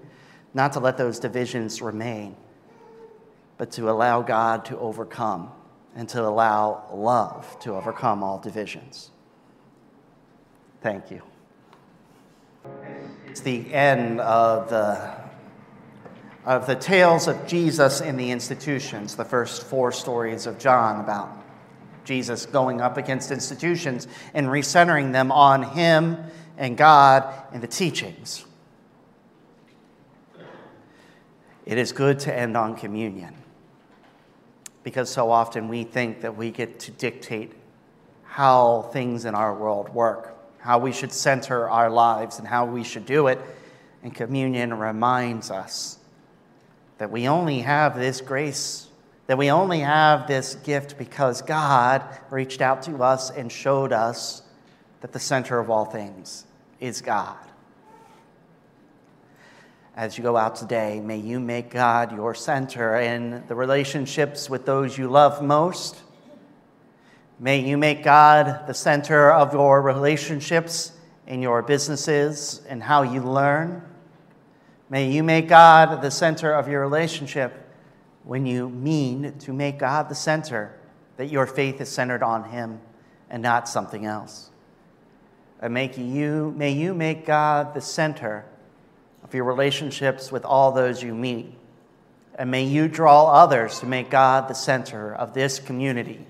not 0.55 0.73
to 0.75 0.81
let 0.81 0.97
those 0.97 1.19
divisions 1.19 1.83
remain, 1.83 2.37
but 3.59 3.71
to 3.73 3.91
allow 3.91 4.23
God 4.23 4.65
to 4.67 4.79
overcome 4.79 5.51
and 5.95 6.09
to 6.11 6.23
allow 6.23 6.85
love 6.93 7.59
to 7.61 7.75
overcome 7.75 8.23
all 8.23 8.39
divisions. 8.39 9.11
Thank 10.81 11.11
you. 11.11 11.23
It's 13.27 13.41
the 13.41 13.73
end 13.73 14.21
of 14.21 14.69
the, 14.69 15.15
of 16.45 16.67
the 16.67 16.75
tales 16.75 17.29
of 17.29 17.47
Jesus 17.47 18.01
in 18.01 18.17
the 18.17 18.31
institutions, 18.31 19.17
the 19.17 19.25
first 19.25 19.65
four 19.65 19.93
stories 19.93 20.47
of 20.47 20.59
John 20.59 21.01
about 21.01 21.42
Jesus 22.05 22.47
going 22.47 22.81
up 22.81 22.97
against 22.97 23.31
institutions 23.31 24.09
and 24.35 24.47
recentering 24.47 25.13
them 25.13 25.33
on 25.33 25.63
Him 25.63 26.19
and 26.57 26.77
God 26.77 27.33
and 27.53 27.63
the 27.63 27.67
teachings. 27.67 28.45
It 31.65 31.79
is 31.79 31.93
good 31.93 32.19
to 32.21 32.35
end 32.35 32.57
on 32.57 32.77
communion 32.77 33.35
because 34.83 35.09
so 35.09 35.31
often 35.31 35.69
we 35.69 35.85
think 35.85 36.23
that 36.23 36.37
we 36.37 36.51
get 36.51 36.81
to 36.81 36.91
dictate 36.91 37.53
how 38.25 38.83
things 38.93 39.25
in 39.25 39.35
our 39.35 39.55
world 39.55 39.89
work 39.91 40.33
how 40.63 40.79
we 40.79 40.93
should 40.93 41.13
center 41.13 41.69
our 41.69 41.91
lives 41.91 42.39
and 42.39 42.47
how 42.47 42.65
we 42.65 42.85
should 42.85 43.05
do 43.05 43.27
it. 43.27 43.41
And 44.05 44.15
communion 44.15 44.73
reminds 44.79 45.51
us 45.51 45.99
that 46.99 47.11
we 47.11 47.27
only 47.27 47.61
have 47.61 47.99
this 47.99 48.21
grace, 48.21 48.87
that 49.33 49.39
we 49.39 49.51
only 49.51 49.79
have 49.79 50.27
this 50.27 50.57
gift 50.57 50.99
because 50.99 51.41
God 51.41 52.05
reached 52.29 52.61
out 52.61 52.83
to 52.83 53.03
us 53.03 53.31
and 53.31 53.51
showed 53.51 53.91
us 53.91 54.43
that 55.01 55.15
the 55.15 55.19
center 55.19 55.59
of 55.59 55.71
all 55.71 55.87
things 55.87 56.45
is 56.81 57.01
God. 57.01 57.39
As 59.97 60.19
you 60.19 60.23
go 60.23 60.37
out 60.37 60.57
today, 60.57 61.01
may 61.01 61.17
you 61.17 61.41
make 61.41 61.71
God 61.71 62.13
your 62.13 62.35
center 62.35 62.97
in 62.99 63.43
the 63.49 63.55
relationships 63.55 64.51
with 64.51 64.67
those 64.67 64.99
you 64.99 65.09
love 65.09 65.43
most 65.43 66.03
May 67.39 67.61
you 67.61 67.79
make 67.79 68.05
God 68.05 68.67
the 68.67 68.75
center 68.75 69.33
of 69.33 69.55
your 69.55 69.81
relationships 69.81 70.93
in 71.27 71.41
your 71.41 71.63
businesses 71.63 72.61
and 72.69 72.83
how 72.83 73.01
you 73.03 73.23
learn. 73.23 73.81
May 74.91 75.11
you 75.11 75.23
make 75.23 75.49
God 75.49 76.03
the 76.03 76.11
center 76.11 76.53
of 76.53 76.69
your 76.69 76.83
relationship 76.83 77.63
when 78.25 78.47
you 78.47 78.69
mean 78.69 79.39
to 79.41 79.53
make 79.53 79.79
God 79.79 80.09
the 80.09 80.15
center, 80.15 80.79
that 81.17 81.27
your 81.27 81.47
faith 81.47 81.81
is 81.81 81.89
centered 81.89 82.23
on 82.23 82.45
Him 82.51 82.81
and 83.29 83.43
not 83.43 83.69
something 83.69 84.07
else. 84.07 84.51
And 85.61 85.75
make 85.75 85.97
you, 85.97 86.53
may 86.57 86.71
you 86.71 86.95
make 86.95 87.27
God 87.27 87.75
the 87.75 87.81
center 87.81 88.45
of 89.23 89.33
your 89.35 89.45
relationships 89.45 90.33
with 90.33 90.45
all 90.45 90.73
those 90.73 91.03
you 91.03 91.15
meet. 91.15 91.55
And 92.35 92.51
may 92.51 92.65
you 92.65 92.89
draw 92.89 93.31
others 93.31 93.81
to 93.81 93.87
make 93.87 94.11
God 94.11 94.49
the 94.49 94.55
center 94.55 95.15
of 95.15 95.35
this 95.35 95.59
community 95.59 96.27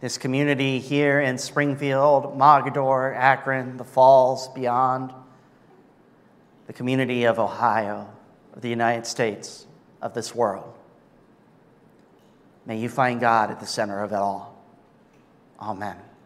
this 0.00 0.16
community 0.16 0.78
here 0.78 1.20
in 1.20 1.38
Springfield, 1.38 2.38
Mogadore, 2.38 3.16
Akron, 3.16 3.76
the 3.76 3.84
Falls, 3.84 4.48
beyond, 4.48 5.12
the 6.66 6.72
community 6.72 7.24
of 7.24 7.38
Ohio, 7.38 8.08
of 8.54 8.62
the 8.62 8.68
United 8.68 9.06
States, 9.06 9.66
of 10.00 10.14
this 10.14 10.34
world. 10.34 10.77
May 12.68 12.76
you 12.76 12.90
find 12.90 13.18
God 13.18 13.50
at 13.50 13.60
the 13.60 13.66
center 13.66 14.02
of 14.02 14.12
it 14.12 14.16
all. 14.16 14.54
Amen. 15.58 15.96